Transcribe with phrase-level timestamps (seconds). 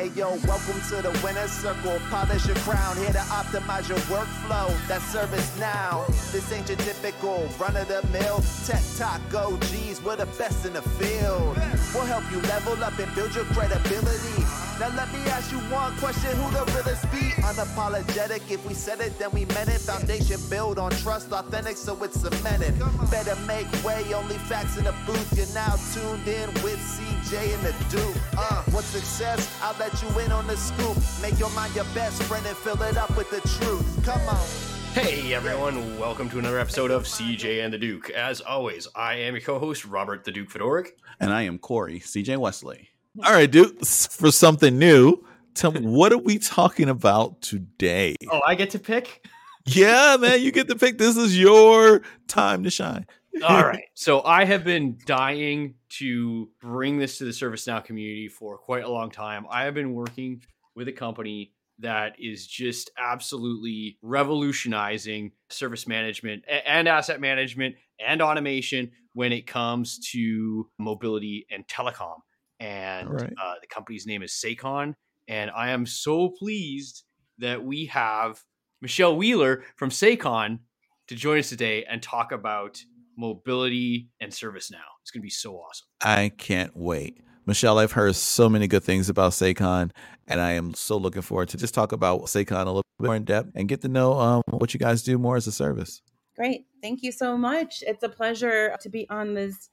[0.00, 2.00] Hey yo, welcome to the winner's circle.
[2.08, 4.72] Polish your crown, here to optimize your workflow.
[4.88, 6.06] That ServiceNow.
[6.32, 10.02] This ain't your typical run of the mill tech talk OGs.
[10.02, 11.54] We're the best in the field.
[11.92, 14.69] We'll help you level up and build your credibility.
[14.80, 17.18] Now let me ask you one question: Who the realest be?
[17.42, 18.50] Unapologetic.
[18.50, 19.78] If we said it, then we meant it.
[19.82, 22.78] Foundation built on trust, authentic, so it's cemented.
[23.10, 24.14] Better make way.
[24.14, 25.36] Only facts in the booth.
[25.36, 28.16] You're now tuned in with CJ and the Duke.
[28.38, 29.54] Uh, what's success?
[29.62, 30.96] I'll let you in on the scoop.
[31.20, 34.02] Make your mind your best friend and fill it up with the truth.
[34.02, 34.46] Come on.
[34.94, 38.08] Hey everyone, welcome to another episode of CJ and the Duke.
[38.08, 40.92] As always, I am your co-host Robert the Duke Fedoric.
[41.20, 42.88] And I am Cory, CJ Wesley.
[43.24, 45.22] All right, dude, for something new,
[45.54, 48.16] tell me what are we talking about today?
[48.30, 49.26] Oh, I get to pick?
[49.66, 50.96] Yeah, man, you get to pick.
[50.96, 53.06] This is your time to shine.
[53.42, 53.84] All right.
[53.94, 58.88] So I have been dying to bring this to the ServiceNow community for quite a
[58.88, 59.44] long time.
[59.50, 60.42] I have been working
[60.74, 68.92] with a company that is just absolutely revolutionizing service management and asset management and automation
[69.12, 72.16] when it comes to mobility and telecom.
[72.60, 73.32] And Right.
[73.42, 74.94] uh, the company's name is Sakon.
[75.26, 77.04] And I am so pleased
[77.38, 78.42] that we have
[78.82, 80.60] Michele Wheeler from Sakon
[81.08, 82.78] to join us today and talk about
[83.16, 84.78] mobility and ServiceNow.
[85.02, 85.86] It's going to be so awesome.
[86.02, 87.22] I can't wait.
[87.46, 89.92] Michele, I've heard so many good things about Sakon,
[90.28, 93.16] and I am so looking forward to just talk about Sakon a little bit more
[93.16, 96.02] in depth and get to know um, what you guys do more as a service.
[96.36, 96.66] Great.
[96.82, 97.82] Thank you so much.
[97.86, 99.68] It's a pleasure to be on this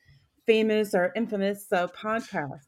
[0.48, 2.62] famous or infamous uh, podcast.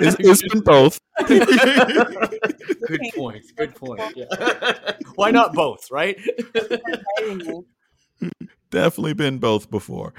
[0.00, 0.98] It's, it's been both.
[1.26, 3.44] good point.
[3.56, 4.00] Good point.
[4.16, 4.92] Yeah.
[5.16, 6.16] Why not both, right?
[8.70, 10.14] Definitely been both before.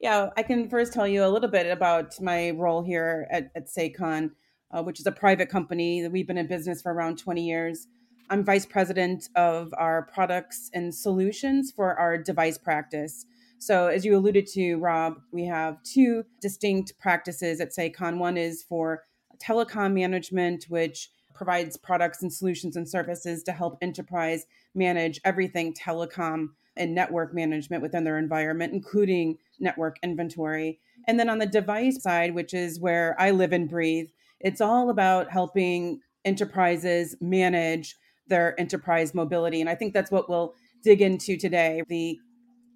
[0.00, 3.70] yeah, I can first tell you a little bit about my role here at, at
[3.70, 4.32] Sakon,
[4.72, 6.02] uh, which is a private company.
[6.02, 7.86] That we've been in business for around 20 years.
[8.28, 13.24] I'm vice president of our products and solutions for our device practice.
[13.58, 18.18] So, as you alluded to, Rob, we have two distinct practices at Sakon.
[18.18, 19.04] One is for
[19.42, 26.48] telecom management, which provides products and solutions and services to help enterprise manage everything telecom
[26.76, 30.78] and network management within their environment, including network inventory.
[31.06, 34.08] And then on the device side, which is where I live and breathe,
[34.40, 37.96] it's all about helping enterprises manage
[38.28, 39.60] their enterprise mobility.
[39.60, 42.18] And I think that's what we'll dig into today the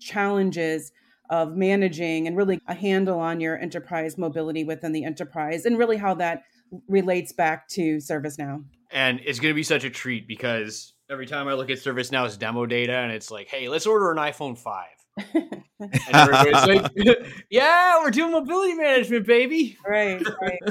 [0.00, 0.92] challenges
[1.30, 5.96] of managing and really a handle on your enterprise mobility within the enterprise and really
[5.96, 6.42] how that
[6.88, 8.64] relates back to ServiceNow.
[8.90, 12.36] and it's going to be such a treat because every time I look at ServiceNow's
[12.36, 14.86] demo data and it's like, hey, let's order an iPhone 5.
[15.80, 16.92] And everybody's like,
[17.50, 19.78] yeah, we're doing mobility management, baby.
[19.88, 20.58] right, right.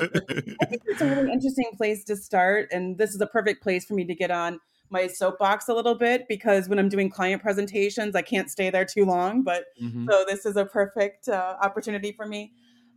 [0.62, 2.70] I think it's a really interesting place to start.
[2.72, 4.60] And this is a perfect place for me to get on
[4.92, 8.86] my soapbox a little bit because when I'm doing client presentations, I can't stay there
[8.86, 9.44] too long.
[9.44, 9.66] But
[10.10, 12.54] so this is a perfect uh, opportunity for me.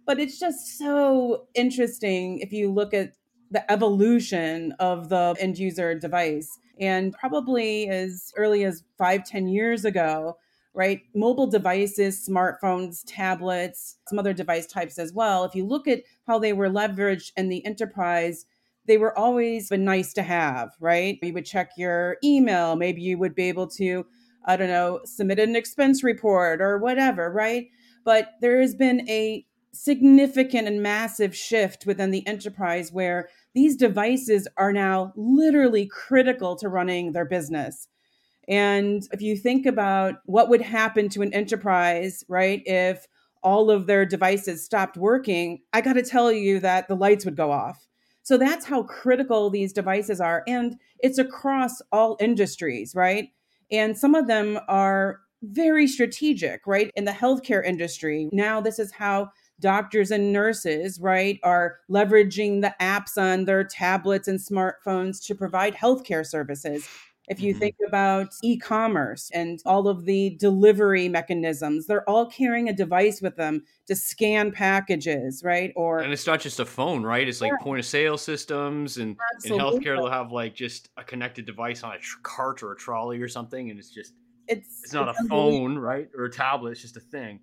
[0.07, 3.13] But it's just so interesting if you look at
[3.51, 6.59] the evolution of the end user device.
[6.81, 10.39] And probably as early as five, ten years ago,
[10.75, 11.03] right?
[11.15, 15.45] Mobile devices, smartphones, tablets, some other device types as well.
[15.45, 18.47] If you look at how they were leveraged in the enterprise,
[18.87, 21.19] they were always been nice to have, right?
[21.23, 22.77] You would check your email.
[22.77, 24.07] Maybe you would be able to,
[24.45, 27.69] I don't know, submit an expense report or whatever, right?
[28.05, 34.49] But there has been a significant and massive shift within the enterprise where these devices
[34.57, 37.89] are now literally critical to running their business.
[38.49, 43.07] And if you think about what would happen to an enterprise, right, if
[43.43, 47.37] all of their devices stopped working, I got to tell you that the lights would
[47.37, 47.87] go off.
[48.23, 50.43] So that's how critical these devices are.
[50.47, 53.31] And it's across all industries, right?
[53.71, 56.91] And some of them are very strategic, right?
[56.95, 59.31] In the healthcare industry, now this is how
[59.61, 65.75] doctors and nurses, right, are leveraging the apps on their tablets and smartphones to provide
[65.75, 66.87] healthcare services.
[67.29, 67.59] If you Mhm.
[67.59, 73.23] think about e commerce and all of the delivery mechanisms, they're all carrying a device
[73.23, 75.73] with them to scan packages, right?
[75.77, 77.27] Or And it's not just a phone, right?
[77.29, 81.47] It's like point of sale systems, and in healthcare they'll have like just a connected
[81.47, 84.15] device on a tr- cart or a trolley or something, and it's just
[84.49, 86.73] it's it's not a phone, right, or a tablet.
[86.73, 87.39] It's just a thing.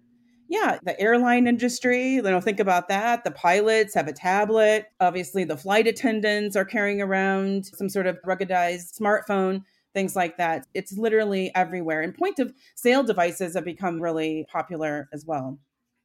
[0.51, 3.23] Yeah, the airline industry, you know, think about that.
[3.23, 4.87] The pilots have a tablet.
[4.99, 9.63] Obviously, the flight attendants are carrying around some sort of ruggedized smartphone,
[9.93, 10.65] things like that.
[10.73, 12.01] It's literally everywhere.
[12.01, 15.59] And point of sale devices have become really popular as well.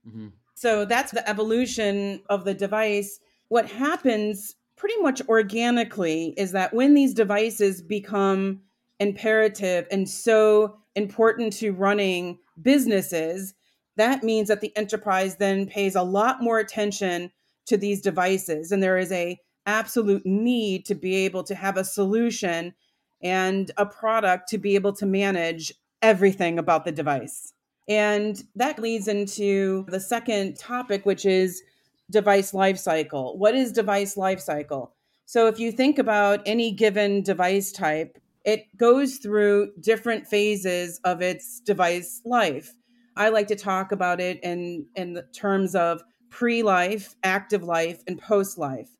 [0.04, 3.20] hmm So that's the evolution of the device.
[3.48, 8.60] What happens pretty much organically is that when these devices become
[9.00, 13.54] imperative and so important to running businesses,
[13.96, 17.30] that means that the enterprise then pays a lot more attention
[17.66, 21.84] to these devices and there is a absolute need to be able to have a
[21.84, 22.74] solution
[23.22, 27.54] and a product to be able to manage everything about the device.
[27.88, 31.62] And that leads into the second topic, which is
[32.10, 33.36] device lifecycle.
[33.36, 34.90] What is device lifecycle?
[35.26, 41.22] So if you think about any given device type, it goes through different phases of
[41.22, 42.74] its device life.
[43.16, 48.20] I like to talk about it in, in terms of pre life, active life, and
[48.20, 48.90] post life.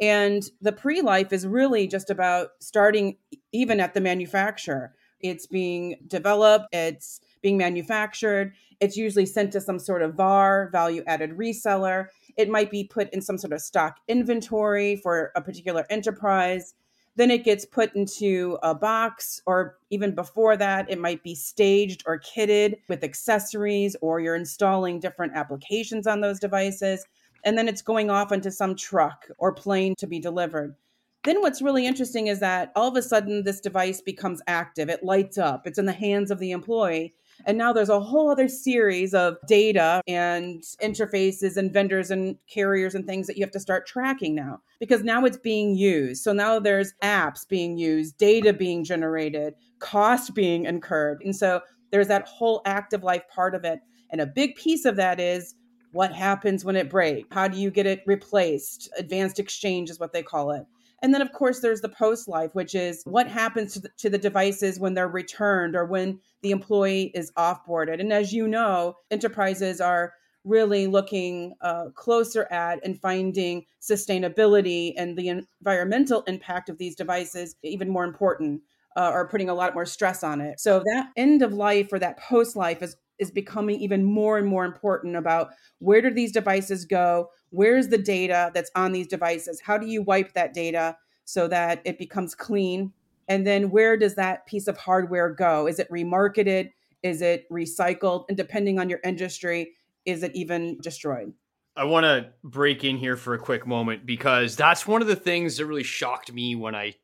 [0.00, 3.16] And the pre life is really just about starting
[3.52, 4.94] even at the manufacturer.
[5.20, 11.02] It's being developed, it's being manufactured, it's usually sent to some sort of VAR, value
[11.06, 12.06] added reseller.
[12.36, 16.74] It might be put in some sort of stock inventory for a particular enterprise.
[17.18, 22.04] Then it gets put into a box, or even before that, it might be staged
[22.06, 27.04] or kitted with accessories, or you're installing different applications on those devices.
[27.44, 30.76] And then it's going off into some truck or plane to be delivered.
[31.24, 34.88] Then what's really interesting is that all of a sudden this device becomes active.
[34.88, 35.66] It lights up.
[35.66, 37.14] It's in the hands of the employee.
[37.46, 42.94] And now there's a whole other series of data and interfaces and vendors and carriers
[42.94, 46.22] and things that you have to start tracking now because now it's being used.
[46.22, 51.22] So now there's apps being used, data being generated, cost being incurred.
[51.24, 53.80] And so there's that whole active life part of it.
[54.10, 55.54] And a big piece of that is
[55.92, 57.28] what happens when it breaks?
[57.32, 58.90] How do you get it replaced?
[58.98, 60.66] Advanced exchange is what they call it.
[61.02, 64.10] And then, of course, there's the post life, which is what happens to the, to
[64.10, 68.00] the devices when they're returned or when the employee is offboarded.
[68.00, 70.12] And as you know, enterprises are
[70.44, 75.28] really looking uh, closer at and finding sustainability and the
[75.60, 78.62] environmental impact of these devices even more important
[78.96, 80.58] uh, or putting a lot more stress on it.
[80.58, 84.46] So that end of life or that post life is is becoming even more and
[84.46, 85.50] more important about
[85.80, 87.28] where do these devices go?
[87.50, 89.60] Where's the data that's on these devices?
[89.60, 92.92] How do you wipe that data so that it becomes clean?
[93.28, 95.66] And then where does that piece of hardware go?
[95.66, 96.70] Is it remarketed?
[97.02, 98.24] Is it recycled?
[98.28, 99.74] And depending on your industry,
[100.04, 101.32] is it even destroyed?
[101.76, 105.14] I want to break in here for a quick moment because that's one of the
[105.14, 106.94] things that really shocked me when I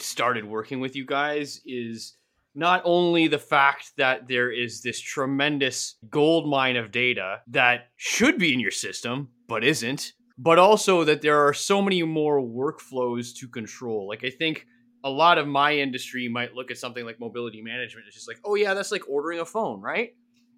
[0.00, 2.16] started working with you guys is
[2.54, 8.38] not only the fact that there is this tremendous gold mine of data that should
[8.38, 13.34] be in your system but isn't, but also that there are so many more workflows
[13.36, 14.08] to control.
[14.08, 14.66] Like I think
[15.04, 18.06] a lot of my industry might look at something like mobility management.
[18.06, 20.10] It's just like, oh yeah, that's like ordering a phone, right?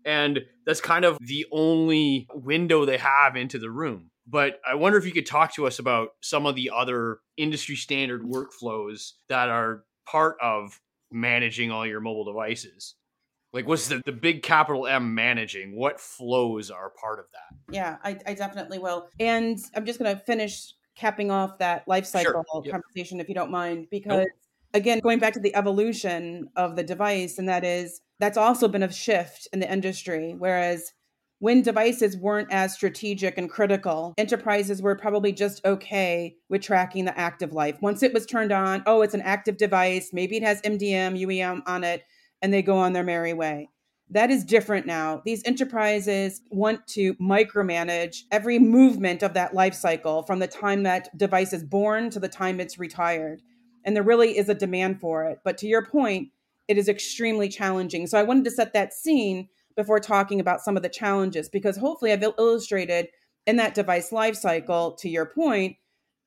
[0.05, 4.11] And that's kind of the only window they have into the room.
[4.27, 7.77] But I wonder if you could talk to us about some of the other industry
[7.77, 10.81] standard workflows that are part of
[11.11, 12.95] managing all your mobile devices.
[13.53, 15.77] Like, what's the, the big capital M managing?
[15.77, 17.75] What flows are part of that?
[17.75, 19.09] Yeah, I, I definitely will.
[19.19, 22.63] And I'm just going to finish capping off that life cycle sure.
[22.65, 22.73] yep.
[22.73, 24.29] conversation, if you don't mind, because nope.
[24.75, 28.83] again, going back to the evolution of the device, and that is that's also been
[28.83, 30.35] a shift in the industry.
[30.37, 30.93] Whereas
[31.39, 37.19] when devices weren't as strategic and critical, enterprises were probably just okay with tracking the
[37.19, 37.77] active life.
[37.83, 41.63] Once it was turned on, oh, it's an active device, maybe it has MDM, UEM
[41.67, 42.05] on it,
[42.43, 43.71] and they go on their merry way.
[44.11, 45.21] That is different now.
[45.25, 51.17] These enterprises want to micromanage every movement of that life cycle from the time that
[51.17, 53.43] device is born to the time it's retired.
[53.85, 55.41] And there really is a demand for it.
[55.45, 56.29] But to your point,
[56.69, 58.07] it is extremely challenging.
[58.07, 61.77] So I wanted to set that scene before talking about some of the challenges because
[61.77, 63.09] hopefully I've illustrated
[63.47, 65.77] in that device life cycle to your point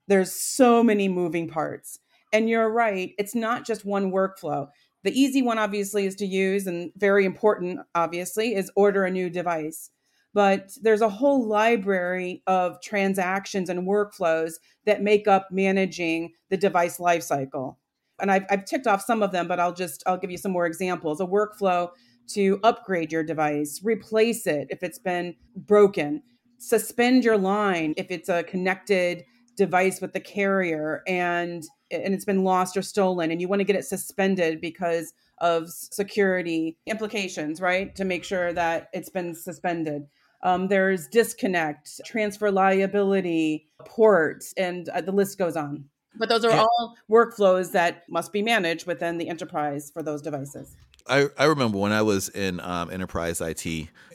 [0.10, 2.00] there's so many moving parts.
[2.34, 4.70] And you're right, it's not just one workflow.
[5.04, 9.30] The easy one obviously is to use and very important obviously is order a new
[9.30, 9.92] device.
[10.34, 14.54] But there's a whole library of transactions and workflows
[14.86, 17.78] that make up managing the device lifecycle.
[18.22, 20.52] And I've, I've ticked off some of them, but I'll just I'll give you some
[20.52, 21.20] more examples.
[21.22, 21.90] A workflow
[22.30, 26.22] to upgrade your device, replace it if it's been broken,
[26.60, 29.24] suspend your line if it's a connected
[29.60, 33.66] device with the carrier and and it's been lost or stolen and you want to
[33.66, 37.94] get it suspended because of security implications, right?
[37.96, 40.08] To make sure that it's been suspended.
[40.44, 45.86] Um, there's disconnect, transfer liability, ports, and uh, the list goes on.
[46.16, 46.62] But those are yeah.
[46.62, 50.78] all workflows that must be managed within the enterprise for those devices.
[51.08, 53.66] I, I remember when I was in um, enterprise IT,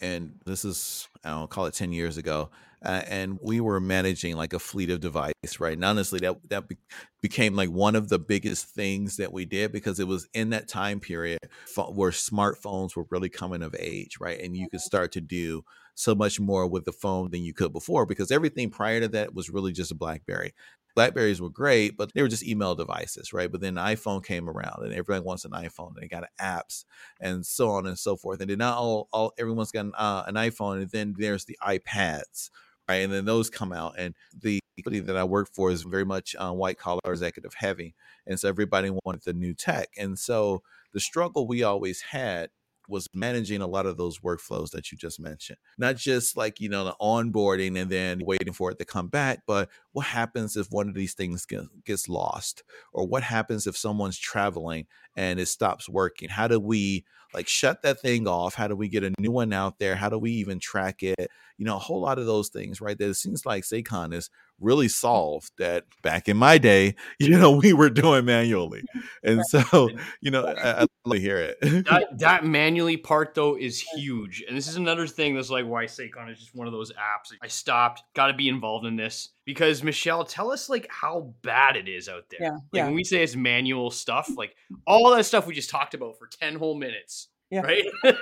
[0.01, 2.51] and this is I don't know, call it ten years ago,
[2.85, 5.73] uh, and we were managing like a fleet of device, right?
[5.73, 6.77] And honestly, that that be-
[7.23, 10.69] became like one of the biggest things that we did because it was in that
[10.69, 11.39] time period
[11.77, 14.41] where smartphones were really coming of age, right?
[14.41, 15.65] And you could start to do
[15.95, 19.35] so much more with the phone than you could before because everything prior to that
[19.35, 20.53] was really just a BlackBerry.
[20.95, 23.51] Blackberries were great, but they were just email devices, right?
[23.51, 26.85] But then iPhone came around, and everyone wants an iPhone, and they got apps,
[27.21, 28.41] and so on and so forth.
[28.41, 31.59] And then now all, all everyone's got an, uh, an iPhone, and then there's the
[31.67, 32.51] iPads,
[32.89, 32.97] right?
[32.97, 36.35] And then those come out, and the company that I work for is very much
[36.39, 37.95] uh, white collar executive heavy,
[38.27, 40.63] and so everybody wanted the new tech, and so
[40.93, 42.51] the struggle we always had
[42.89, 45.59] was managing a lot of those workflows that you just mentioned.
[45.79, 49.43] Not just like, you know, the onboarding and then waiting for it to come back,
[49.47, 52.63] but what happens if one of these things get, gets lost?
[52.93, 54.87] Or what happens if someone's traveling
[55.17, 56.29] and it stops working?
[56.29, 58.55] How do we like shut that thing off?
[58.55, 59.97] How do we get a new one out there?
[59.97, 61.31] How do we even track it?
[61.59, 62.97] You know, a whole lot of those things, right?
[62.97, 67.53] That it seems like Sakon is really solved that back in my day, you know,
[67.53, 68.83] we were doing manually.
[69.23, 71.61] And so, you know, I, I love to hear it.
[71.61, 74.43] that, that manually part though is huge.
[74.47, 77.35] And this is another thing that's like why Sakon is just one of those apps.
[77.43, 81.77] I stopped, got to be involved in this because Michele, tell us like how bad
[81.77, 82.41] it is out there.
[82.43, 82.85] Yeah, like yeah.
[82.87, 84.37] when we say it's manual stuff, mm.
[84.37, 84.55] like
[84.87, 87.29] all that stuff we just talked about for 10 whole minutes.
[87.51, 87.61] Yeah.
[87.61, 87.85] Right?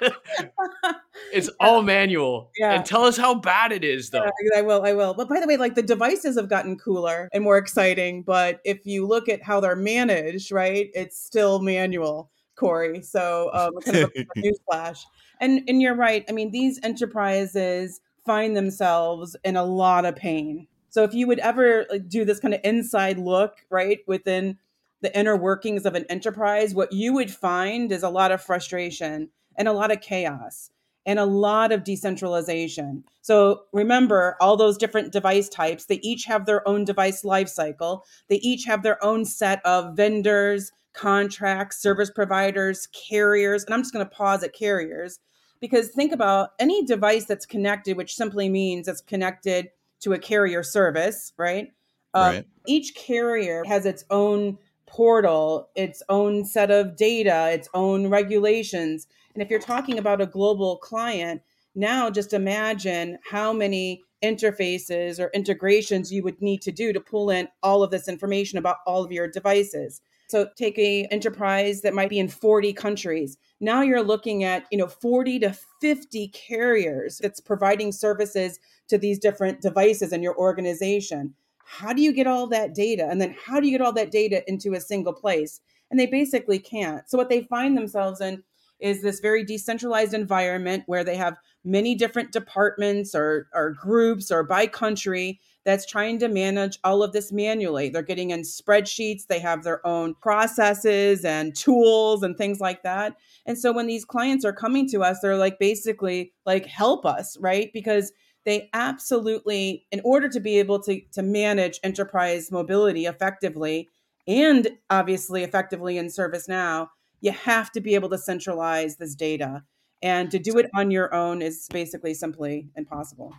[1.32, 2.50] it's all manual.
[2.58, 2.74] Yeah.
[2.74, 4.24] And tell us how bad it is though.
[4.24, 4.84] Yeah, I will.
[4.84, 5.14] I will.
[5.14, 8.22] But by the way, like the devices have gotten cooler and more exciting.
[8.22, 13.02] But if you look at how they're managed, right, it's still manual, Cory.
[13.02, 14.98] So um, kind of a newsflash.
[15.40, 16.24] And and you're right.
[16.28, 20.66] I mean, these enterprises find themselves in a lot of pain.
[20.90, 24.58] So if you would ever like, do this kind of inside look, right, within
[25.02, 29.28] the inner workings of an enterprise, what you would find is a lot of frustration
[29.56, 30.70] and a lot of chaos
[31.04, 33.04] and a lot of decentralization.
[33.22, 38.02] So remember all those different device types, they each have their own device lifecycle.
[38.28, 43.64] They each have their own set of vendors, contracts, service providers, carriers.
[43.64, 45.18] And I'm just going to pause at carriers
[45.60, 50.62] because think about any device that's connected, which simply means it's connected to a carrier
[50.62, 51.68] service, right?
[52.14, 52.46] Uh, Right.
[52.66, 54.58] Each carrier has its own
[54.92, 59.06] portal, its own set of data, its own regulations.
[59.32, 61.40] And if you're talking about a global client,
[61.74, 67.30] now just imagine how many interfaces or integrations you would need to do to pull
[67.30, 70.02] in all of this information about all of your devices.
[70.28, 73.38] So take a enterprise that might be in 40 countries.
[73.60, 78.58] Now you're looking at, you know, 40 to 50 carriers that's providing services
[78.88, 81.34] to these different devices in your organization.
[81.64, 83.06] How do you get all that data?
[83.08, 85.60] And then how do you get all that data into a single place?
[85.90, 87.08] And they basically can't.
[87.08, 88.42] So what they find themselves in
[88.80, 94.42] is this very decentralized environment where they have many different departments or, or groups or
[94.42, 97.88] by country that's trying to manage all of this manually.
[97.88, 103.16] They're getting in spreadsheets, they have their own processes and tools and things like that.
[103.46, 107.36] And so when these clients are coming to us, they're like basically like help us,
[107.38, 107.70] right?
[107.72, 108.12] Because
[108.44, 113.88] they absolutely in order to be able to to manage enterprise mobility effectively
[114.26, 116.88] and obviously effectively in ServiceNow,
[117.20, 119.64] you have to be able to centralize this data.
[120.02, 123.32] And to do it on your own is basically simply impossible.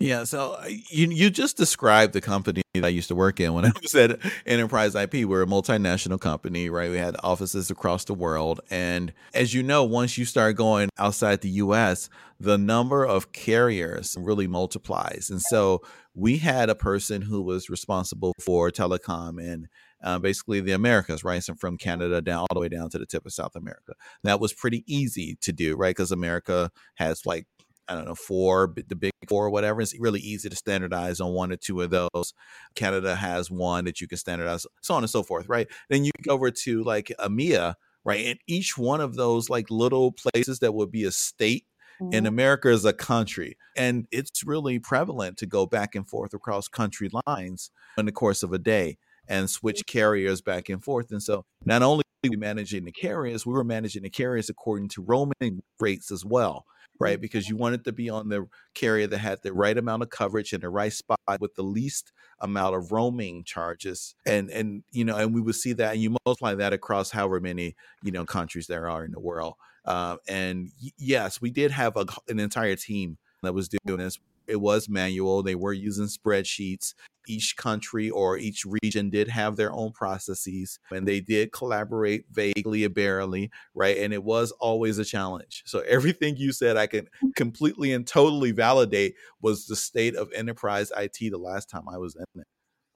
[0.00, 3.52] Yeah, so uh, you you just described the company that I used to work in
[3.52, 5.26] when I at Enterprise IP.
[5.26, 6.90] We're a multinational company, right?
[6.90, 11.42] We had offices across the world, and as you know, once you start going outside
[11.42, 12.08] the U.S.,
[12.40, 15.82] the number of carriers really multiplies, and so
[16.14, 19.68] we had a person who was responsible for telecom and
[20.02, 21.42] uh, basically the Americas, right?
[21.42, 23.92] So from Canada down all the way down to the tip of South America.
[24.24, 25.90] That was pretty easy to do, right?
[25.94, 27.46] Because America has like
[27.90, 29.80] I don't know, four, the big four or whatever.
[29.80, 32.32] It's really easy to standardize on one or two of those.
[32.76, 35.66] Canada has one that you can standardize, so on and so forth, right?
[35.88, 38.26] Then you go over to like EMEA, right?
[38.26, 41.66] And each one of those like little places that would be a state
[42.00, 42.26] in mm-hmm.
[42.26, 43.58] America is a country.
[43.76, 48.44] And it's really prevalent to go back and forth across country lines in the course
[48.44, 51.10] of a day and switch carriers back and forth.
[51.10, 54.88] And so not only were we managing the carriers, we were managing the carriers according
[54.90, 56.64] to roaming rates as well
[57.00, 57.20] right?
[57.20, 60.10] Because you want it to be on the carrier that had the right amount of
[60.10, 64.14] coverage in the right spot with the least amount of roaming charges.
[64.26, 67.40] And and you know, and we would see that, and you multiply that across however
[67.40, 69.54] many you know countries there are in the world.
[69.84, 74.18] Uh, and y- yes, we did have a, an entire team that was doing this.
[74.50, 75.42] It was manual.
[75.42, 76.94] They were using spreadsheets.
[77.28, 82.84] Each country or each region did have their own processes and they did collaborate vaguely
[82.84, 83.98] or barely, right?
[83.98, 85.62] And it was always a challenge.
[85.66, 87.34] So everything you said, I can mm.
[87.36, 92.16] completely and totally validate was the state of enterprise IT the last time I was
[92.16, 92.46] in it.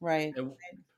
[0.00, 0.34] Right.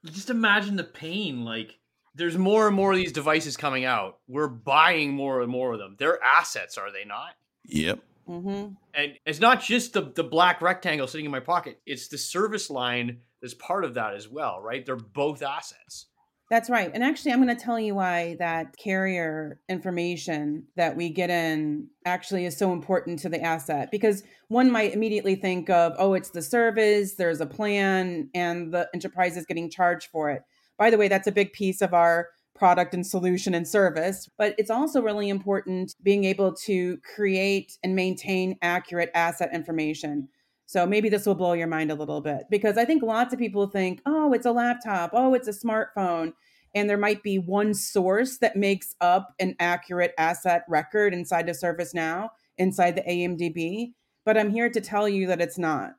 [0.07, 1.45] Just imagine the pain.
[1.45, 1.79] Like,
[2.15, 4.19] there's more and more of these devices coming out.
[4.27, 5.97] We're buying more and more of them.
[5.99, 7.35] They're assets, are they not?
[7.67, 8.01] Yep.
[8.28, 8.73] Mm-hmm.
[8.95, 12.71] And it's not just the, the black rectangle sitting in my pocket, it's the service
[12.71, 14.85] line that's part of that as well, right?
[14.85, 16.06] They're both assets.
[16.49, 16.90] That's right.
[16.95, 21.88] And actually, I'm going to tell you why that carrier information that we get in
[22.04, 23.90] actually is so important to the asset.
[23.90, 28.88] Because one might immediately think of, oh, it's the service, there's a plan, and the
[28.95, 30.42] enterprise is getting charged for it.
[30.78, 34.29] By the way, that's a big piece of our product and solution and service.
[34.39, 40.29] But it's also really important being able to create and maintain accurate asset information.
[40.67, 43.39] So maybe this will blow your mind a little bit because I think lots of
[43.39, 46.33] people think, oh, it's a laptop, oh, it's a smartphone.
[46.75, 51.57] And there might be one source that makes up an accurate asset record inside of
[51.57, 53.93] ServiceNow, inside the AMDB.
[54.27, 55.93] But I'm here to tell you that it's not.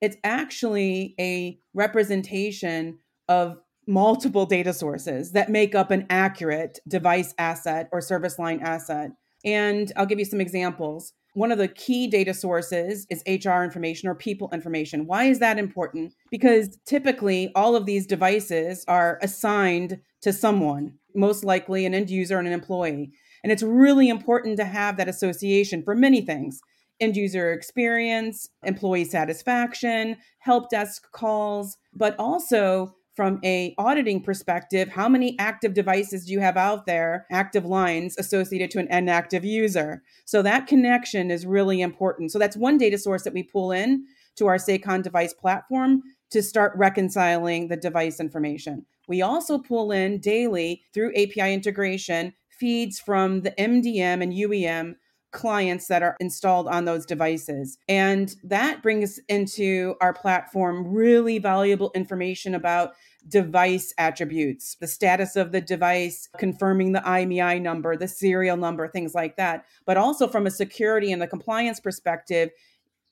[0.00, 2.98] It's actually a representation
[3.28, 9.12] of multiple data sources that make up an accurate device asset or service line asset.
[9.44, 11.12] And I'll give you some examples.
[11.34, 15.06] One of the key data sources is HR information or people information.
[15.06, 16.14] Why is that important?
[16.30, 22.38] Because typically all of these devices are assigned to someone, most likely an end user
[22.38, 23.12] and an employee.
[23.42, 26.60] And it's really important to have that association for many things
[26.98, 35.08] end user experience, employee satisfaction, help desk calls, but also from a auditing perspective how
[35.08, 40.02] many active devices do you have out there active lines associated to an inactive user?
[40.26, 42.30] So that connection is really important.
[42.30, 44.04] So that's one data source that we pull in
[44.36, 48.84] to our Sakon device platform to start reconciling the device information.
[49.08, 54.96] We also pull in daily through api integration feeds from the mdm and uem
[55.32, 57.76] clients that are installed on those devices.
[57.88, 62.94] And that brings into our platform really valuable information about
[63.28, 69.14] device attributes, the status of the device, confirming the IMEI number, the serial number, things
[69.14, 69.64] like that.
[69.84, 72.50] But also from a security and the compliance perspective,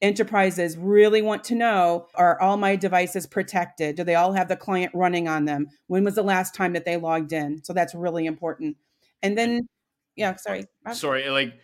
[0.03, 3.96] enterprises really want to know are all my devices protected?
[3.96, 5.68] Do they all have the client running on them?
[5.87, 7.64] When was the last time that they logged in?
[7.64, 8.77] So that's really important.
[9.22, 9.68] And then
[10.16, 10.66] yeah, sorry.
[10.92, 11.55] Sorry, like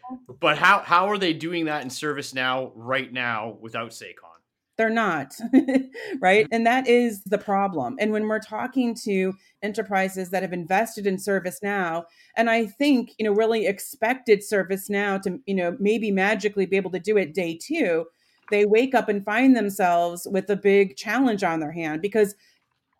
[0.40, 4.30] but how how are they doing that in ServiceNow right now without Sakon?
[4.80, 5.34] They're not,
[6.22, 6.46] right?
[6.50, 7.96] And that is the problem.
[8.00, 13.26] And when we're talking to enterprises that have invested in ServiceNow, and I think, you
[13.26, 17.58] know, really expected ServiceNow to, you know, maybe magically be able to do it day
[17.60, 18.06] two,
[18.50, 22.34] they wake up and find themselves with a big challenge on their hand because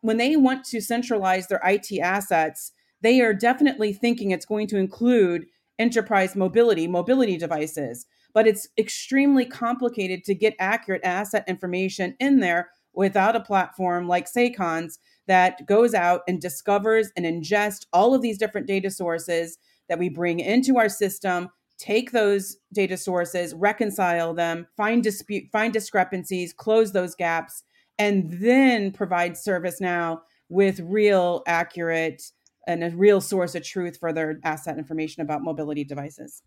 [0.02, 4.76] when they want to centralize their IT assets, they are definitely thinking it's going to
[4.76, 5.46] include
[5.78, 12.70] enterprise mobility, mobility devices but it's extremely complicated to get accurate asset information in there
[12.92, 18.38] without a platform like Sakon's that goes out and discovers and ingests all of these
[18.38, 24.66] different data sources that we bring into our system take those data sources reconcile them
[24.76, 27.62] find dispute find discrepancies close those gaps
[27.98, 32.22] and then provide ServiceNow with real accurate
[32.66, 36.42] and a real source of truth for their asset information about mobility devices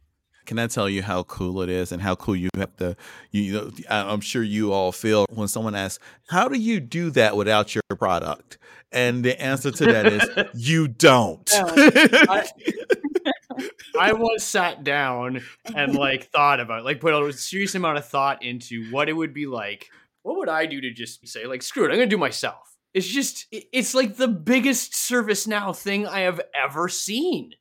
[0.46, 2.96] can I tell you how cool it is and how cool you have to,
[3.32, 7.36] you know, I'm sure you all feel when someone asks, how do you do that
[7.36, 8.58] without your product?
[8.92, 11.50] And the answer to that is, you don't.
[11.54, 12.50] No, I,
[14.00, 15.42] I once sat down
[15.76, 19.34] and like thought about, like, put a serious amount of thought into what it would
[19.34, 19.90] be like.
[20.22, 22.78] What would I do to just say, like, screw it, I'm going to do myself?
[22.94, 27.54] It's just, it's like the biggest ServiceNow thing I have ever seen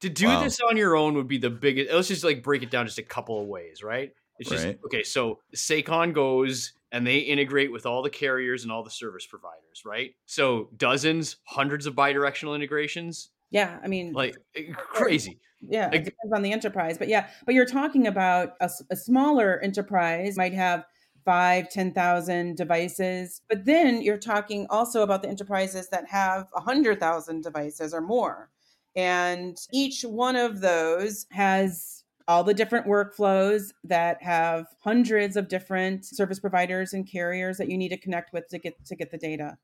[0.00, 0.42] to do wow.
[0.42, 1.92] this on your own would be the biggest.
[1.92, 4.12] Let's just like break it down just a couple of ways, right?
[4.38, 4.78] It's just right.
[4.86, 5.02] okay.
[5.02, 9.82] So Sakon goes and they integrate with all the carriers and all the service providers,
[9.84, 10.14] right?
[10.26, 13.30] So dozens, hundreds of bidirectional integrations.
[13.50, 15.38] Yeah, I mean, like eh, crazy.
[15.60, 18.96] Yeah, like, it depends on the enterprise, but yeah, but you're talking about a, a
[18.96, 20.86] smaller enterprise might have
[21.24, 23.42] five, 10,000 devices.
[23.48, 28.50] But then you're talking also about the enterprises that have a 100,000 devices or more.
[28.96, 36.04] And each one of those has all the different workflows that have hundreds of different
[36.04, 39.18] service providers and carriers that you need to connect with to get to get the
[39.18, 39.56] data.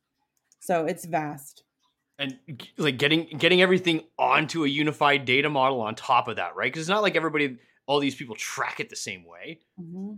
[0.60, 1.64] So it's vast.
[2.18, 2.38] And
[2.78, 6.72] like getting getting everything onto a unified data model on top of that, right?
[6.72, 9.60] Because it's not like everybody, all these people track it the same way.
[9.80, 10.14] Mm-hmm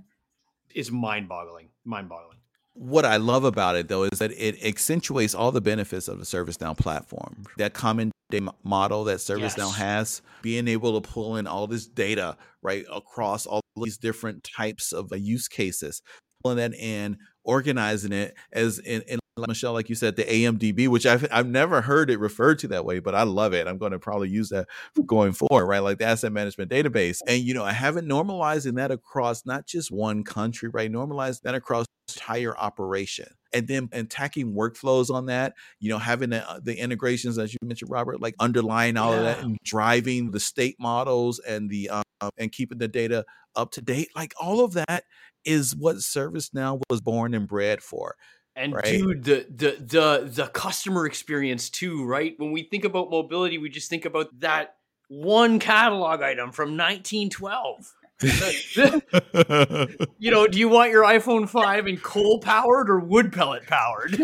[0.74, 2.38] is mind boggling, mind boggling.
[2.74, 6.24] What I love about it though is that it accentuates all the benefits of the
[6.24, 7.44] ServiceNow platform.
[7.56, 9.76] That common data model that ServiceNow yes.
[9.76, 14.92] has, being able to pull in all this data right across all these different types
[14.92, 16.02] of uh, use cases,
[16.42, 21.06] pulling that in, organizing it as in, in Michele, like you said, the AMDB, which
[21.06, 23.68] I've I've never heard it referred to that way, but I love it.
[23.68, 24.66] I'm going to probably use that
[25.06, 25.78] going forward, right?
[25.78, 27.20] Like the asset management database.
[27.26, 30.90] And you know, I haven't normalizing that across not just one country, right?
[30.90, 36.60] Normalize that across entire operation and then attacking workflows on that you know having the,
[36.62, 39.18] the integrations as you mentioned robert like underlying all yeah.
[39.18, 42.02] of that and driving the state models and the um,
[42.36, 43.24] and keeping the data
[43.56, 45.04] up to date like all of that
[45.44, 48.16] is what ServiceNow was born and bred for.
[48.54, 48.84] And right?
[48.84, 52.34] dude, the the the the customer experience too, right?
[52.38, 54.76] When we think about mobility, we just think about that
[55.08, 57.94] one catalog item from 1912.
[60.18, 64.18] you know, do you want your iPhone 5 in coal powered or wood pellet powered?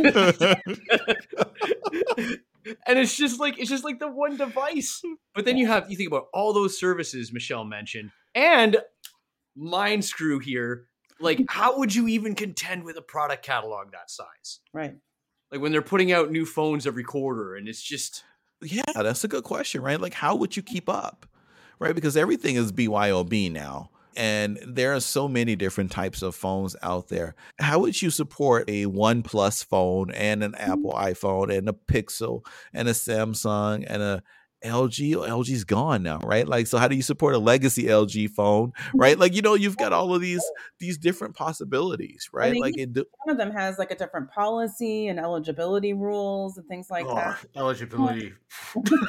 [2.86, 5.00] and it's just like it's just like the one device.
[5.34, 8.78] But then you have you think about all those services Michele mentioned and
[9.56, 10.86] mind screw here
[11.20, 14.94] like how would you even contend with a product catalog that size right
[15.52, 18.24] like when they're putting out new phones every quarter and it's just
[18.62, 21.26] yeah that's a good question right like how would you keep up
[21.78, 26.76] right because everything is BYOD now and there are so many different types of phones
[26.82, 27.34] out there.
[27.58, 30.54] How would you support a OnePlus phone and an.
[30.54, 34.22] Apple iPhone and a Pixel and a Samsung and a
[34.64, 36.48] LG, LG's gone now, right?
[36.48, 39.18] Like, so how do you support a legacy LG phone, right?
[39.18, 40.42] Like, you know, you've got all of these
[40.78, 42.48] these different possibilities, right?
[42.48, 46.56] I mean, like, it, one of them has like a different policy and eligibility rules
[46.56, 47.44] and things like oh, that.
[47.54, 48.32] Eligibility,
[48.76, 49.02] yeah.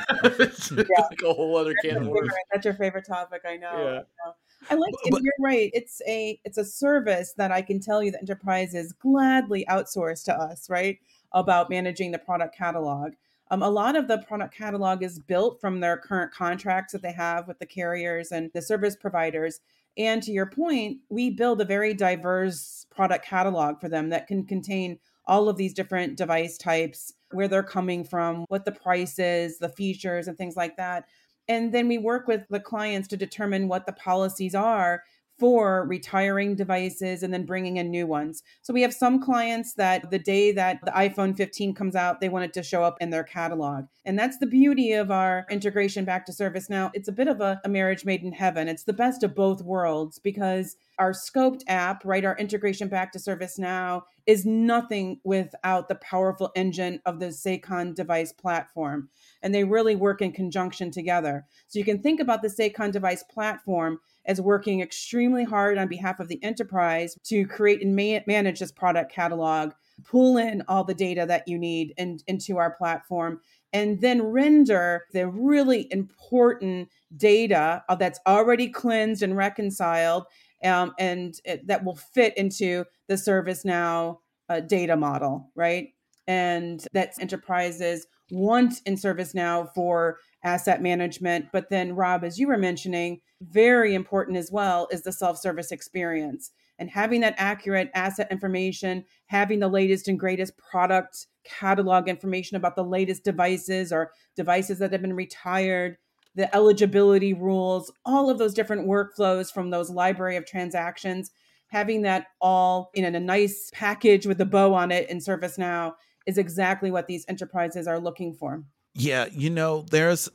[0.75, 2.33] like a whole other can of worms.
[2.51, 3.71] That's your favorite topic, I know.
[3.71, 3.89] Yeah.
[3.89, 4.35] I, know.
[4.71, 5.71] I like, but, you're right.
[5.73, 10.33] It's a it's a service that I can tell you that enterprises gladly outsource to
[10.33, 10.99] us, right?
[11.31, 13.13] About managing the product catalog
[13.51, 17.11] um, a lot of the product catalog is built from their current contracts that they
[17.11, 19.59] have with the carriers and the service providers.
[19.97, 24.45] And to your point, we build a very diverse product catalog for them that can
[24.45, 29.57] contain all of these different device types, where they're coming from, what the price is,
[29.57, 31.05] the features, and things like that.
[31.47, 35.03] And then we work with the clients to determine what the policies are
[35.37, 38.41] for retiring devices and then bringing in new ones.
[38.61, 42.29] So we have some clients that the day that the iPhone 15 comes out, they
[42.29, 43.85] want it to show up in their catalog.
[44.05, 46.69] And that's the beauty of our integration back to service.
[46.69, 48.67] Now, It's a bit of a, a marriage made in heaven.
[48.67, 53.19] It's the best of both worlds because our scoped app, right, our integration back to
[53.19, 59.09] ServiceNow is nothing without the powerful engine of the Sakon device platform.
[59.41, 61.45] And they really work in conjunction together.
[61.67, 66.19] So you can think about the Sakon device platform as working extremely hard on behalf
[66.19, 70.95] of the enterprise to create and ma- manage this product catalog, pull in all the
[70.95, 73.39] data that you need in, into our platform,
[73.73, 80.25] and then render the really important data uh, that's already cleansed and reconciled
[80.65, 84.17] um, and it, that will fit into the ServiceNow
[84.49, 85.89] uh, data model, right?
[86.27, 91.47] And that enterprises want in ServiceNow for asset management.
[91.51, 95.71] But then, Rob, as you were mentioning, very important as well is the self service
[95.71, 102.57] experience and having that accurate asset information, having the latest and greatest product catalog information
[102.57, 105.97] about the latest devices or devices that have been retired,
[106.35, 111.31] the eligibility rules, all of those different workflows from those library of transactions,
[111.67, 115.93] having that all in a nice package with a bow on it in ServiceNow
[116.25, 118.63] is exactly what these enterprises are looking for.
[118.97, 120.29] Yeah, you know, there's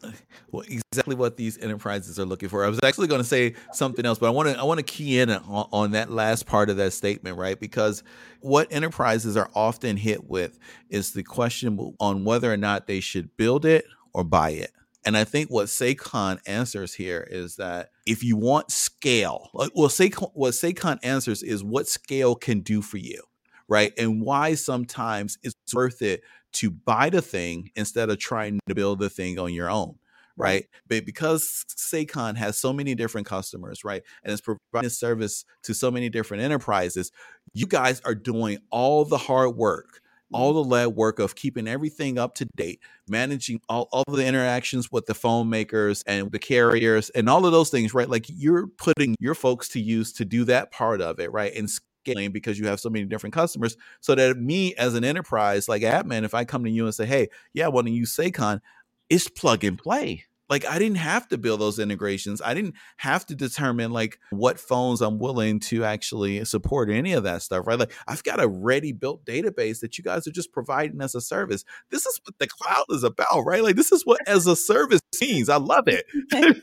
[0.51, 2.63] well, exactly what these enterprises are looking for.
[2.63, 4.85] I was actually going to say something else, but I want to I want to
[4.85, 7.59] key in on, on, that last part of that statement, right?
[7.59, 8.03] Because
[8.41, 10.59] what enterprises are often hit with
[10.91, 14.73] is the question on whether or not they should build it or buy it.
[15.05, 20.29] And I think what Sakon answers here is that if you want scale, well, Sakon,
[20.35, 23.23] what Sakon answers is what scale can do for you,
[23.69, 23.93] right?
[23.97, 28.99] And why sometimes it's worth it to buy the thing instead of trying to build
[28.99, 29.97] the thing on your own
[30.41, 30.67] right?
[30.89, 35.91] But because Sakon has so many different customers, right, and it's providing service to so
[35.91, 37.13] many different enterprises,
[37.53, 40.01] you guys are doing all the hard work,
[40.33, 40.69] all mm-hmm.
[40.69, 45.07] the lead work of keeping everything up to date, managing all, all the interactions with
[45.07, 48.09] the phone makers and the carriers and all of those things, right?
[48.09, 51.55] Like you're putting your folks to use to do that part of it, right?
[51.55, 53.77] And scaling because you have so many different customers.
[54.01, 57.07] So that me as an enterprise like admin, if I come to you and say,
[57.07, 58.61] hey, yeah, I want to use Sakon,
[59.09, 60.25] it's plug and play.
[60.51, 62.43] Like I didn't have to build those integrations.
[62.43, 67.23] I didn't have to determine like what phones I'm willing to actually support any of
[67.23, 67.79] that stuff, right?
[67.79, 71.21] Like I've got a ready built database that you guys are just providing as a
[71.21, 71.65] service.
[71.91, 73.63] This is what the cloud is about, right?
[73.63, 75.49] Like this is what as a service means.
[75.49, 76.05] I love it.
[76.33, 76.55] I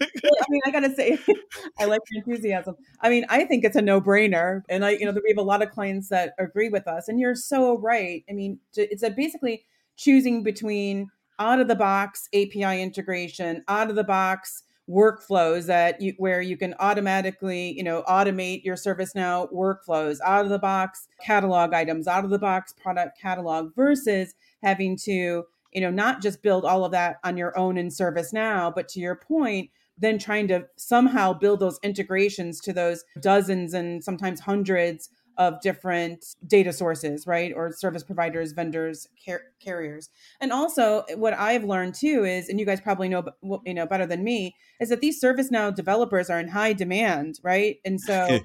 [0.49, 1.17] mean, I gotta say,
[1.79, 2.75] I like your enthusiasm.
[3.01, 5.41] I mean, I think it's a no brainer, and I, you know, we have a
[5.41, 8.23] lot of clients that agree with us, and you're so right.
[8.29, 13.95] I mean, it's a basically choosing between out of the box API integration, out of
[13.95, 20.19] the box workflows that you where you can automatically, you know, automate your ServiceNow workflows,
[20.23, 25.43] out of the box catalog items, out of the box product catalog versus having to,
[25.73, 28.99] you know, not just build all of that on your own in ServiceNow, but to
[28.99, 35.09] your point, then trying to somehow build those integrations to those dozens and sometimes hundreds
[35.37, 37.53] of different data sources, right?
[37.55, 40.09] Or service providers, vendors, car- carriers.
[40.41, 43.23] And also what I've learned too is, and you guys probably know,
[43.65, 47.77] you know, better than me, is that these ServiceNow developers are in high demand, right?
[47.85, 48.39] And so,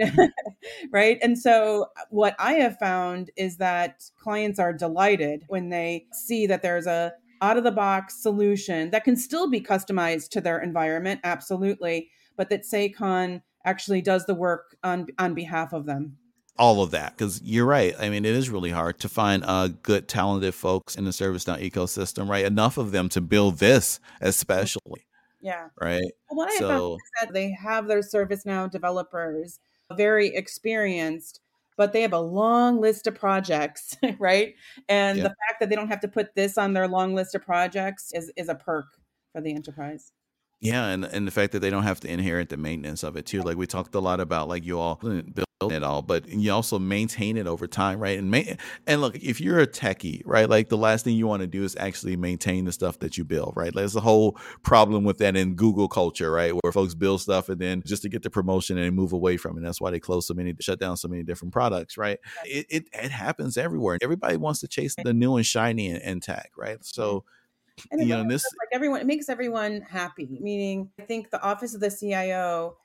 [0.92, 1.18] right?
[1.22, 6.62] And so what I have found is that clients are delighted when they see that
[6.62, 11.20] there's a out of the box solution that can still be customized to their environment,
[11.24, 16.18] absolutely, but that Sakon actually does the work on on behalf of them.
[16.58, 17.94] All of that because you're right.
[17.98, 21.58] I mean it is really hard to find uh, good talented folks in the servicenow
[21.58, 22.44] ecosystem right?
[22.44, 25.06] Enough of them to build this especially
[25.40, 25.68] yeah.
[25.80, 26.12] right?
[26.28, 29.58] What i so, found is that they have their servicenow developers
[29.96, 31.40] very experienced
[31.76, 34.54] but they have a long list of projects right?
[34.88, 35.24] And yeah.
[35.24, 38.12] the fact that they don't have to put this on their long list of projects
[38.12, 38.86] is is a perk
[39.32, 40.12] for the enterprise
[40.62, 43.26] yeah, and and the fact that they don't have to inherit the maintenance of it
[43.26, 43.42] too.
[43.42, 46.78] Like we talked a lot about, like you all build it all, but you also
[46.78, 48.16] maintain it over time, right?
[48.16, 48.54] And ma-
[48.86, 51.64] and look, if you're a techie, right, like the last thing you want to do
[51.64, 53.74] is actually maintain the stuff that you build, right?
[53.74, 57.60] There's a whole problem with that in Google culture, right, where folks build stuff and
[57.60, 59.62] then just to get the promotion and move away from it.
[59.62, 62.20] That's why they close so many, shut down so many different products, right?
[62.44, 63.98] It it, it happens everywhere.
[64.00, 66.78] Everybody wants to chase the new and shiny and, and tech, right?
[66.84, 67.24] So
[67.90, 70.38] and you know, this like everyone, it makes everyone happy.
[70.40, 72.76] Meaning, I think the office of the CIO,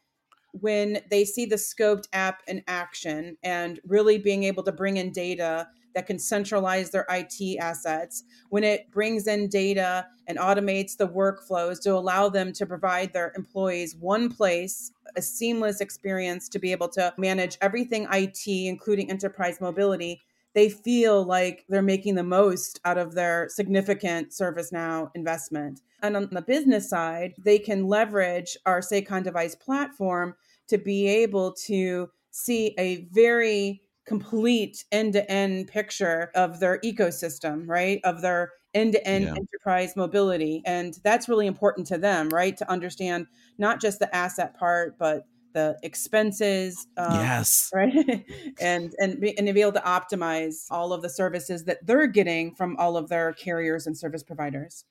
[0.52, 5.12] when they see the scoped app in action and really being able to bring in
[5.12, 11.08] data that can centralize their IT assets, when it brings in data and automates the
[11.08, 16.72] workflows to allow them to provide their employees one place, a seamless experience to be
[16.72, 20.22] able to manage everything IT, including enterprise mobility
[20.58, 25.82] they feel like they're making the most out of their significant ServiceNow investment.
[26.02, 30.34] And on the business side, they can leverage our Sakon device platform
[30.70, 38.02] to be able to see a very complete end-to-end picture of their ecosystem, right?
[38.04, 39.36] Of their end-to-end yeah.
[39.36, 40.64] enterprise mobility.
[40.66, 42.58] And that's really important to them, right?
[42.58, 43.28] To understand
[43.60, 47.72] not just the asset part, but the expenses um, yes.
[47.74, 48.26] right?
[48.62, 52.08] And and be, and to be able to optimize all of the services that they're
[52.08, 54.86] getting from all of their carriers and service providers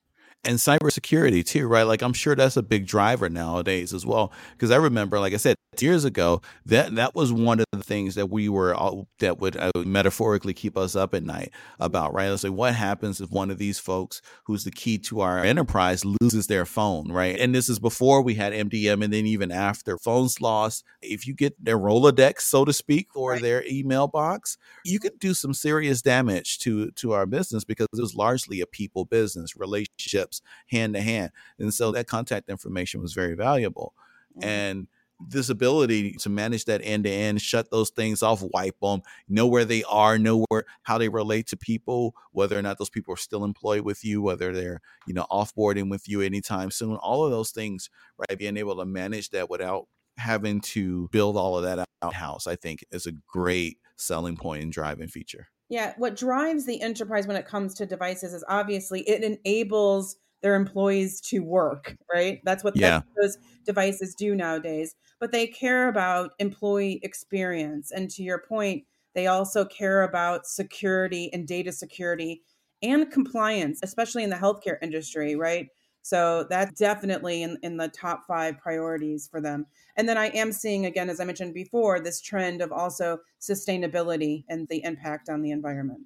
[0.46, 1.82] and cybersecurity too, right?
[1.82, 4.32] Like I'm sure that's a big driver nowadays as well.
[4.52, 8.14] Because I remember, like I said, years ago, that that was one of the things
[8.14, 12.30] that we were all, that would uh, metaphorically keep us up at night about, right?
[12.30, 16.04] Let's say what happens if one of these folks, who's the key to our enterprise,
[16.04, 17.38] loses their phone, right?
[17.38, 20.85] And this is before we had MDM, and then even after phones lost.
[21.02, 23.42] If you get their Rolodex, so to speak, or right.
[23.42, 28.00] their email box, you could do some serious damage to to our business because it
[28.00, 31.33] was largely a people business relationship relationships hand to hand.
[31.59, 33.94] And so that contact information was very valuable.
[34.37, 34.49] Mm-hmm.
[34.49, 34.87] And
[35.29, 39.46] this ability to manage that end to end, shut those things off, wipe them, know
[39.46, 43.14] where they are, know where how they relate to people, whether or not those people
[43.14, 46.96] are still employed with you, whether they're you know offboarding with you anytime soon.
[46.96, 48.38] All of those things, right?
[48.38, 49.87] Being able to manage that without
[50.18, 54.64] having to build all of that out house, I think, is a great selling point
[54.64, 55.49] and driving feature.
[55.68, 60.55] Yeah, what drives the enterprise when it comes to devices is obviously it enables their
[60.55, 62.40] employees to work, right?
[62.44, 63.03] That's what yeah.
[63.20, 64.94] those devices do nowadays.
[65.18, 67.90] But they care about employee experience.
[67.90, 72.42] And to your point, they also care about security and data security
[72.83, 75.68] and compliance, especially in the healthcare industry, right?
[76.03, 79.66] So that's definitely in, in the top five priorities for them.
[79.96, 84.44] And then I am seeing, again, as I mentioned before, this trend of also sustainability
[84.49, 86.03] and the impact on the environment.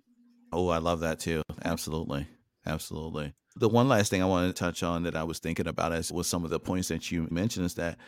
[0.52, 1.42] Oh, I love that too.
[1.64, 2.26] Absolutely.
[2.64, 3.34] Absolutely.
[3.60, 6.10] The one last thing I wanted to touch on that I was thinking about as
[6.10, 7.98] was some of the points that you mentioned is that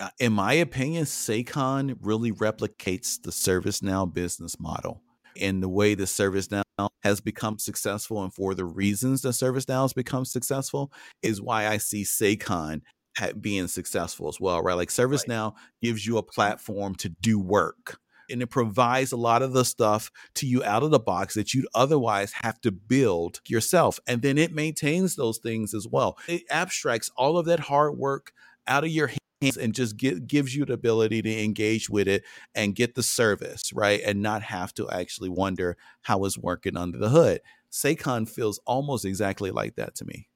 [0.00, 5.02] uh, in my opinion, Sakon really replicates the ServiceNow business model.
[5.40, 6.62] And the way the ServiceNow
[7.02, 11.78] has become successful and for the reasons that ServiceNow has become successful is why I
[11.78, 12.82] see Sakon
[13.40, 14.76] being successful as well, right?
[14.76, 15.62] Like ServiceNow right.
[15.82, 17.98] gives you a platform to do work
[18.30, 21.54] and it provides a lot of the stuff to you out of the box that
[21.54, 23.98] you'd otherwise have to build yourself.
[24.06, 26.18] And then it maintains those things as well.
[26.28, 28.32] It abstracts all of that hard work
[28.66, 32.24] out of your hands and just get, gives you the ability to engage with it
[32.54, 34.00] and get the service, right?
[34.04, 37.40] And not have to actually wonder how it's working under the hood.
[37.70, 40.28] Sakon feels almost exactly like that to me.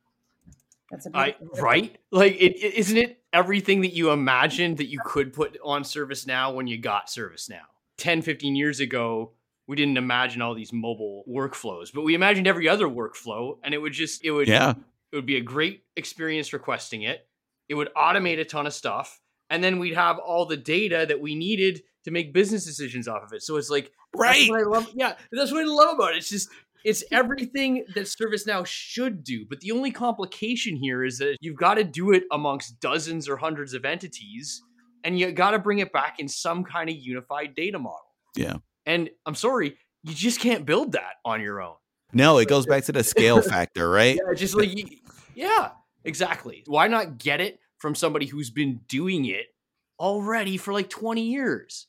[0.91, 1.97] That's a I, right.
[2.13, 6.55] Like, it, it, isn't it everything that you imagined that you could put on ServiceNow
[6.55, 7.63] when you got ServiceNow?
[7.99, 9.33] 10, 15 years ago,
[9.67, 13.79] we didn't imagine all these mobile workflows, but we imagined every other workflow, and it
[13.79, 14.75] would just it would yeah
[15.13, 17.27] it would be a great experience requesting it.
[17.69, 21.21] It would automate a ton of stuff, and then we'd have all the data that
[21.21, 23.43] we needed to make business decisions off of it.
[23.43, 24.49] So it's like right.
[24.51, 24.91] I love.
[24.95, 26.19] Yeah, that's what I love about it.
[26.19, 26.49] It's just
[26.85, 29.45] it's everything that ServiceNow should do.
[29.49, 33.37] But the only complication here is that you've got to do it amongst dozens or
[33.37, 34.63] hundreds of entities,
[35.07, 38.01] and you got to bring it back in some kind of unified data model.
[38.35, 38.57] Yeah.
[38.85, 41.77] And I'm sorry, you just can't build that on your own.
[42.13, 44.19] No, it goes back to the scale factor, right?
[44.27, 44.71] Yeah, just like
[45.35, 45.71] yeah,
[46.05, 46.65] exactly.
[46.67, 49.47] Why not get it from somebody who's been doing it
[50.01, 51.87] already for like 20 years?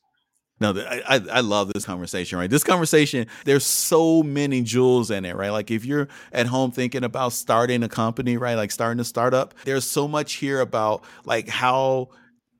[0.60, 2.50] No, I, I love this conversation, right?
[2.50, 5.50] This conversation, there's so many jewels in it, right?
[5.50, 8.54] Like if you're at home thinking about starting a company, right?
[8.54, 12.08] Like starting a startup, there's so much here about like how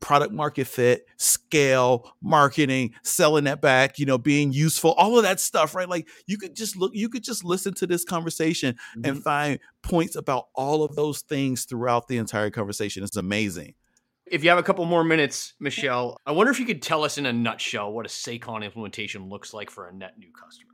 [0.00, 5.40] product market fit, scale, marketing, selling that back, you know, being useful, all of that
[5.40, 5.88] stuff, right?
[5.88, 9.08] Like you could just look, you could just listen to this conversation mm-hmm.
[9.08, 13.02] and find points about all of those things throughout the entire conversation.
[13.02, 13.74] It's amazing.
[14.26, 17.16] If you have a couple more minutes, Michele, I wonder if you could tell us
[17.16, 20.68] in a nutshell what a Sakon implementation looks like for a net new customer.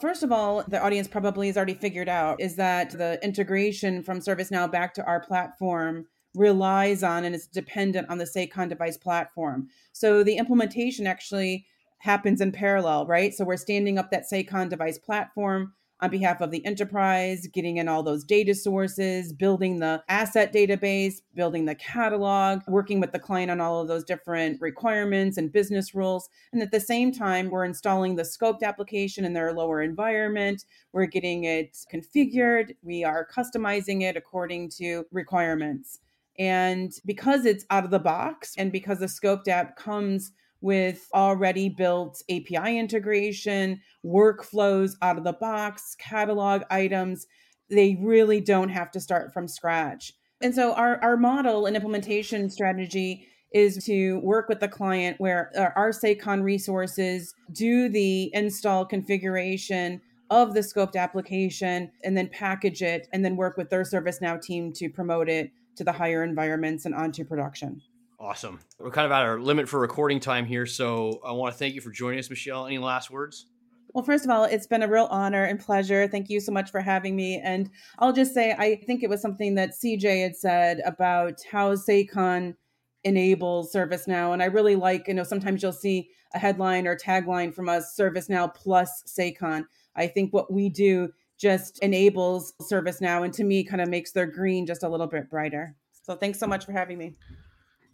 [0.00, 4.20] First of all, the audience probably has already figured out is that the integration from
[4.20, 9.68] ServiceNow back to our platform relies on and is dependent on the Sakon device platform.
[9.92, 11.66] So the implementation actually
[11.98, 13.34] happens in parallel, right?
[13.34, 17.88] So we're standing up that Sakon device platform on behalf of the enterprise, getting in
[17.88, 23.50] all those data sources, building the asset database, building the catalog, working with the client
[23.50, 26.28] on all of those different requirements and business rules.
[26.52, 30.64] And at the same time, we're installing the scoped application in their lower environment.
[30.92, 32.76] We're getting it configured.
[32.82, 36.00] We are customizing it according to requirements.
[36.38, 41.68] And because it's out of the box and because the scoped app comes with already
[41.68, 47.26] built API integration, workflows out of the box, catalog items,
[47.70, 50.12] they really don't have to start from scratch.
[50.42, 55.50] And so our, our model and implementation strategy is to work with the client where
[55.56, 62.82] uh, our Sakon resources do the install configuration of the scoped application and then package
[62.82, 66.84] it and then work with their ServiceNow team to promote it to the higher environments
[66.84, 67.80] and onto production.
[68.18, 68.60] Awesome.
[68.78, 71.74] We're kind of at our limit for recording time here, so I want to thank
[71.74, 72.66] you for joining us, Michele.
[72.66, 73.46] Any last words?
[73.94, 76.06] Well, first of all, it's been a real honor and pleasure.
[76.06, 77.40] Thank you so much for having me.
[77.42, 81.74] And I'll just say, I think it was something that CJ had said about how
[81.74, 82.54] Sakon
[83.02, 84.32] enables ServiceNow.
[84.32, 87.96] And I really like, you know, sometimes you'll see a headline or tagline from us,
[87.98, 89.66] ServiceNow plus Sakon.
[89.96, 94.26] I think what we do just enables ServiceNow and to me kind of makes their
[94.26, 95.74] green just a little bit brighter.
[96.02, 97.14] So thanks so much for having me.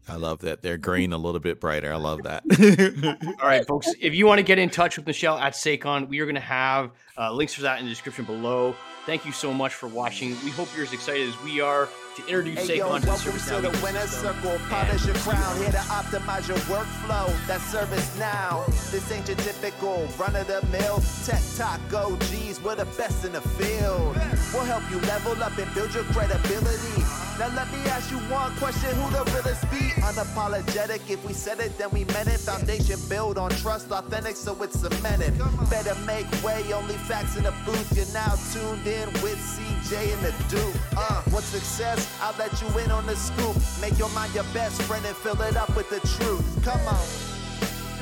[0.09, 0.62] I love that.
[0.62, 1.92] They're green a little bit brighter.
[1.92, 2.44] I love that.
[3.40, 3.88] All right, folks.
[4.00, 6.40] If you want to get in touch with Michele at Sakon, we are going to
[6.40, 8.74] have uh, links for that in the description below.
[9.04, 10.30] Thank you so much for watching.
[10.44, 13.70] We hope you're as excited as we are to introduce hey, Sakon to the now.
[13.70, 17.29] the winner's circle, polish your crown, here to optimize your workflow.
[17.46, 18.66] That ServiceNow.
[18.90, 22.61] This ain't your typical run of the mill tech talk OGs.
[22.62, 24.16] We're the best in the field.
[24.52, 27.25] We'll help you level up and build your credibility.
[27.38, 29.92] Now let me ask you one question: Who the realest be?
[30.01, 31.11] Unapologetic.
[31.11, 32.40] If we said it, then we meant it.
[32.40, 35.37] Foundation built on trust, authentic, so it's cemented.
[35.68, 36.72] Better make way.
[36.72, 37.92] Only facts in the booth.
[37.94, 40.75] You're now tuned in with CJ and the Duke.
[40.96, 42.09] Uh, what success?
[42.22, 43.57] I'll let you in on the scoop.
[43.83, 46.64] Make your mind your best friend and fill it up with the truth.
[46.64, 47.07] Come on.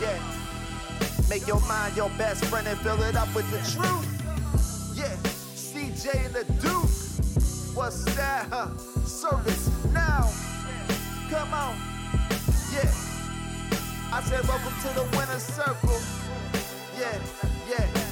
[0.00, 0.22] Yeah.
[1.28, 4.06] Make your mind your best friend and fill it up with the truth.
[4.94, 5.16] Yeah.
[5.58, 6.93] CJ and the Duke.
[7.74, 8.46] What's that?
[8.50, 8.68] Huh?
[9.04, 10.30] Service now.
[11.28, 11.76] Come on.
[12.72, 12.88] Yeah.
[14.12, 16.00] I said, welcome to the winner's circle.
[16.96, 17.18] Yeah,
[17.68, 18.03] yeah.